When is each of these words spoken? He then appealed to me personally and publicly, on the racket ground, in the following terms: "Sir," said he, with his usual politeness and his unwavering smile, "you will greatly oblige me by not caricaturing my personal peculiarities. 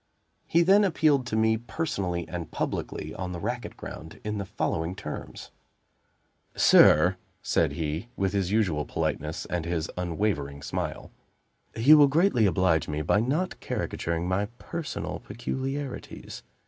He 0.47 0.63
then 0.63 0.83
appealed 0.83 1.27
to 1.27 1.35
me 1.35 1.57
personally 1.57 2.27
and 2.27 2.49
publicly, 2.49 3.13
on 3.13 3.33
the 3.33 3.39
racket 3.39 3.77
ground, 3.77 4.19
in 4.23 4.39
the 4.39 4.47
following 4.47 4.95
terms: 4.95 5.51
"Sir," 6.55 7.17
said 7.43 7.73
he, 7.73 8.07
with 8.15 8.33
his 8.33 8.49
usual 8.51 8.83
politeness 8.83 9.45
and 9.45 9.63
his 9.63 9.91
unwavering 9.97 10.63
smile, 10.63 11.11
"you 11.77 11.99
will 11.99 12.07
greatly 12.07 12.47
oblige 12.47 12.87
me 12.87 13.03
by 13.03 13.19
not 13.19 13.59
caricaturing 13.59 14.27
my 14.27 14.47
personal 14.57 15.19
peculiarities. 15.19 16.41